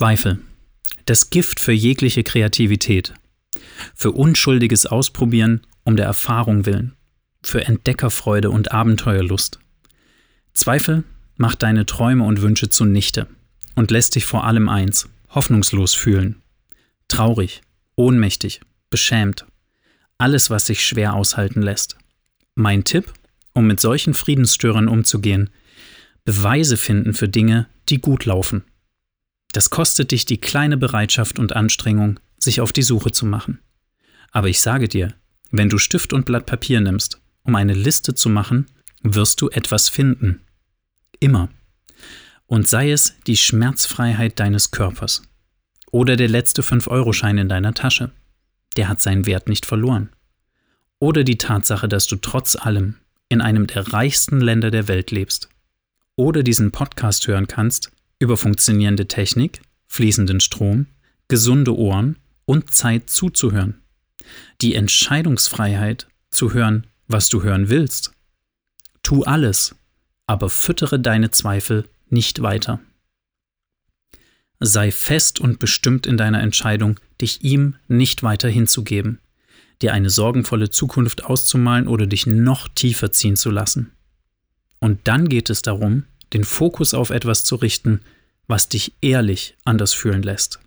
Zweifel. 0.00 0.38
Das 1.04 1.28
Gift 1.28 1.60
für 1.60 1.72
jegliche 1.72 2.22
Kreativität. 2.24 3.12
Für 3.94 4.12
unschuldiges 4.12 4.86
Ausprobieren 4.86 5.60
um 5.84 5.94
der 5.94 6.06
Erfahrung 6.06 6.64
willen. 6.64 6.96
Für 7.42 7.66
Entdeckerfreude 7.66 8.48
und 8.48 8.72
Abenteuerlust. 8.72 9.58
Zweifel 10.54 11.04
macht 11.36 11.62
deine 11.62 11.84
Träume 11.84 12.24
und 12.24 12.40
Wünsche 12.40 12.70
zunichte 12.70 13.26
und 13.74 13.90
lässt 13.90 14.14
dich 14.14 14.24
vor 14.24 14.44
allem 14.44 14.70
eins, 14.70 15.06
hoffnungslos 15.28 15.92
fühlen. 15.92 16.40
Traurig, 17.08 17.60
ohnmächtig, 17.94 18.62
beschämt. 18.88 19.44
Alles, 20.16 20.48
was 20.48 20.66
sich 20.66 20.82
schwer 20.82 21.12
aushalten 21.12 21.60
lässt. 21.60 21.98
Mein 22.54 22.84
Tipp, 22.84 23.12
um 23.52 23.66
mit 23.66 23.80
solchen 23.80 24.14
Friedensstörern 24.14 24.88
umzugehen, 24.88 25.50
Beweise 26.24 26.78
finden 26.78 27.12
für 27.12 27.28
Dinge, 27.28 27.66
die 27.90 28.00
gut 28.00 28.24
laufen. 28.24 28.64
Das 29.52 29.70
kostet 29.70 30.12
dich 30.12 30.24
die 30.24 30.38
kleine 30.38 30.76
Bereitschaft 30.76 31.38
und 31.38 31.54
Anstrengung, 31.54 32.20
sich 32.38 32.60
auf 32.60 32.72
die 32.72 32.82
Suche 32.82 33.12
zu 33.12 33.26
machen. 33.26 33.60
Aber 34.30 34.48
ich 34.48 34.60
sage 34.60 34.88
dir, 34.88 35.14
wenn 35.50 35.68
du 35.68 35.78
Stift 35.78 36.12
und 36.12 36.24
Blatt 36.24 36.46
Papier 36.46 36.80
nimmst, 36.80 37.20
um 37.42 37.56
eine 37.56 37.74
Liste 37.74 38.14
zu 38.14 38.28
machen, 38.28 38.66
wirst 39.02 39.40
du 39.40 39.48
etwas 39.48 39.88
finden. 39.88 40.42
Immer. 41.18 41.48
Und 42.46 42.68
sei 42.68 42.92
es 42.92 43.14
die 43.26 43.36
Schmerzfreiheit 43.36 44.38
deines 44.38 44.70
Körpers 44.70 45.22
oder 45.90 46.16
der 46.16 46.28
letzte 46.28 46.62
5-Euro-Schein 46.62 47.38
in 47.38 47.48
deiner 47.48 47.74
Tasche. 47.74 48.12
Der 48.76 48.88
hat 48.88 49.00
seinen 49.00 49.26
Wert 49.26 49.48
nicht 49.48 49.66
verloren. 49.66 50.10
Oder 50.98 51.24
die 51.24 51.38
Tatsache, 51.38 51.88
dass 51.88 52.06
du 52.06 52.16
trotz 52.16 52.56
allem 52.56 52.96
in 53.28 53.40
einem 53.40 53.66
der 53.66 53.92
reichsten 53.92 54.40
Länder 54.40 54.70
der 54.70 54.86
Welt 54.88 55.10
lebst. 55.10 55.48
Oder 56.16 56.42
diesen 56.42 56.70
Podcast 56.70 57.26
hören 57.26 57.46
kannst, 57.46 57.90
über 58.20 58.36
funktionierende 58.36 59.08
Technik, 59.08 59.62
fließenden 59.88 60.38
Strom, 60.38 60.86
gesunde 61.26 61.76
Ohren 61.76 62.16
und 62.44 62.72
Zeit 62.72 63.10
zuzuhören. 63.10 63.82
Die 64.60 64.76
Entscheidungsfreiheit 64.76 66.06
zu 66.30 66.52
hören, 66.52 66.86
was 67.08 67.28
du 67.28 67.42
hören 67.42 67.68
willst. 67.68 68.12
Tu 69.02 69.24
alles, 69.24 69.74
aber 70.26 70.48
füttere 70.48 71.00
deine 71.00 71.32
Zweifel 71.32 71.88
nicht 72.08 72.42
weiter. 72.42 72.80
Sei 74.60 74.92
fest 74.92 75.40
und 75.40 75.58
bestimmt 75.58 76.06
in 76.06 76.18
deiner 76.18 76.42
Entscheidung, 76.42 77.00
dich 77.20 77.42
ihm 77.42 77.76
nicht 77.88 78.22
weiter 78.22 78.48
hinzugeben, 78.48 79.18
dir 79.80 79.94
eine 79.94 80.10
sorgenvolle 80.10 80.68
Zukunft 80.68 81.24
auszumalen 81.24 81.88
oder 81.88 82.06
dich 82.06 82.26
noch 82.26 82.68
tiefer 82.68 83.10
ziehen 83.10 83.36
zu 83.36 83.50
lassen. 83.50 83.92
Und 84.78 85.08
dann 85.08 85.28
geht 85.28 85.48
es 85.48 85.62
darum, 85.62 86.04
den 86.32 86.44
Fokus 86.44 86.94
auf 86.94 87.10
etwas 87.10 87.44
zu 87.44 87.56
richten, 87.56 88.00
was 88.46 88.68
dich 88.68 88.94
ehrlich 89.00 89.56
anders 89.64 89.92
fühlen 89.92 90.22
lässt. 90.22 90.60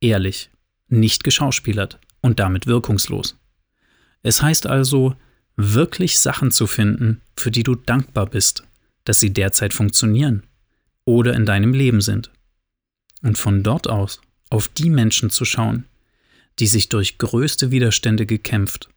Ehrlich, 0.00 0.50
nicht 0.88 1.24
geschauspielert 1.24 1.98
und 2.20 2.40
damit 2.40 2.66
wirkungslos. 2.66 3.36
Es 4.22 4.42
heißt 4.42 4.66
also, 4.66 5.14
wirklich 5.56 6.18
Sachen 6.18 6.50
zu 6.50 6.66
finden, 6.66 7.20
für 7.36 7.50
die 7.50 7.62
du 7.62 7.74
dankbar 7.74 8.26
bist, 8.26 8.64
dass 9.04 9.20
sie 9.20 9.32
derzeit 9.32 9.74
funktionieren 9.74 10.42
oder 11.04 11.34
in 11.34 11.46
deinem 11.46 11.72
Leben 11.72 12.00
sind. 12.00 12.30
Und 13.22 13.38
von 13.38 13.62
dort 13.62 13.88
aus 13.88 14.20
auf 14.50 14.68
die 14.68 14.90
Menschen 14.90 15.30
zu 15.30 15.44
schauen, 15.44 15.84
die 16.58 16.66
sich 16.66 16.88
durch 16.88 17.18
größte 17.18 17.70
Widerstände 17.70 18.26
gekämpft 18.26 18.88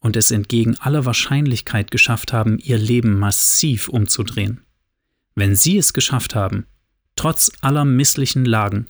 und 0.00 0.16
es 0.16 0.30
entgegen 0.30 0.76
aller 0.78 1.04
Wahrscheinlichkeit 1.04 1.90
geschafft 1.90 2.32
haben, 2.32 2.58
ihr 2.58 2.78
Leben 2.78 3.18
massiv 3.18 3.88
umzudrehen. 3.88 4.60
Wenn 5.34 5.54
Sie 5.54 5.78
es 5.78 5.92
geschafft 5.92 6.34
haben, 6.34 6.66
trotz 7.16 7.50
aller 7.60 7.84
misslichen 7.84 8.44
Lagen, 8.44 8.86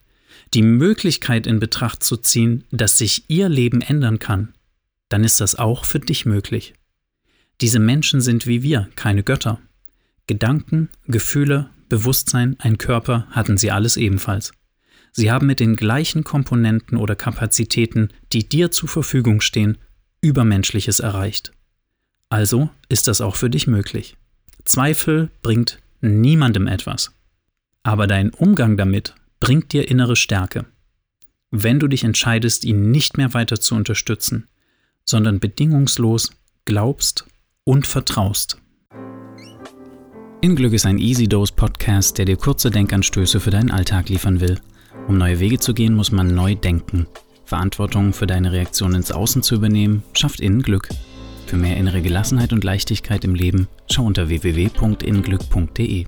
die 0.55 0.63
Möglichkeit 0.63 1.47
in 1.47 1.61
Betracht 1.61 2.03
zu 2.03 2.17
ziehen, 2.17 2.65
dass 2.71 2.99
sich 2.99 3.25
Ihr 3.29 3.49
Leben 3.49 3.81
ändern 3.81 4.19
kann, 4.19 4.55
dann 5.09 5.25
ist 5.25 5.41
das 5.41 5.55
auch 5.55 5.85
für 5.85 6.01
dich 6.01 6.27
möglich. 6.27 6.75
Diese 7.61 7.79
Menschen 7.79 8.21
sind 8.21 8.47
wie 8.47 8.63
wir, 8.63 8.89
keine 8.97 9.23
Götter. 9.23 9.61
Gedanken, 10.27 10.89
Gefühle, 11.07 11.71
Bewusstsein, 11.89 12.57
ein 12.59 12.79
Körper 12.79 13.27
hatten 13.31 13.59
sie 13.59 13.71
alles 13.71 13.99
ebenfalls. 13.99 14.53
Sie 15.13 15.31
haben 15.31 15.47
mit 15.47 15.61
den 15.61 15.77
gleichen 15.77 16.25
Komponenten 16.25 16.97
oder 16.97 17.15
Kapazitäten, 17.15 18.09
die 18.33 18.49
dir 18.49 18.71
zur 18.71 18.89
Verfügung 18.89 19.43
stehen, 19.43 19.77
Übermenschliches 20.23 21.01
erreicht. 21.01 21.53
Also 22.31 22.71
ist 22.89 23.09
das 23.09 23.21
auch 23.21 23.37
für 23.37 23.51
dich 23.51 23.67
möglich. 23.67 24.17
Zweifel 24.65 25.31
bringt 25.43 25.82
niemandem 26.03 26.67
etwas. 26.67 27.15
Aber 27.83 28.07
dein 28.07 28.31
Umgang 28.31 28.77
damit 28.77 29.15
bringt 29.41 29.73
dir 29.73 29.89
innere 29.89 30.17
Stärke. 30.17 30.67
Wenn 31.51 31.79
du 31.79 31.89
dich 31.89 32.05
entscheidest, 32.05 32.65
ihn 32.65 32.91
nicht 32.91 33.17
mehr 33.17 33.35
weiter 33.35 33.61
zu 33.61 33.75
unterstützen, 33.75 34.49
sondern 35.05 35.41
bedingungslos 35.41 36.31
glaubst 36.65 37.27
und 37.65 37.87
vertraust. 37.87 38.59
Inglück 40.41 40.73
ist 40.73 40.87
ein 40.87 40.99
Easy 40.99 41.29
Dose 41.29 41.53
Podcast, 41.55 42.19
der 42.19 42.25
dir 42.25 42.37
kurze 42.37 42.71
Denkanstöße 42.71 43.39
für 43.39 43.51
deinen 43.51 43.71
Alltag 43.71 44.09
liefern 44.09 44.41
will. 44.41 44.61
Um 45.09 45.19
neue 45.19 45.41
Wege 45.41 45.59
zu 45.59 45.75
gehen, 45.75 45.95
muss 45.95 46.11
man 46.11 46.35
neu 46.35 46.55
denken. 46.55 47.07
Verantwortung 47.45 48.13
für 48.13 48.27
deine 48.27 48.53
Reaktion 48.53 48.95
ins 48.95 49.13
Außen 49.13 49.43
zu 49.43 49.55
übernehmen, 49.55 50.03
schafft 50.15 50.41
innen 50.41 50.63
Glück. 50.63 50.89
Für 51.47 51.57
mehr 51.57 51.77
innere 51.77 52.01
Gelassenheit 52.01 52.53
und 52.53 52.65
Leichtigkeit 52.65 53.25
im 53.25 53.35
Leben 53.35 53.69
schau 53.91 54.05
unter 54.05 54.29
www.innenglück.de. 54.29 56.07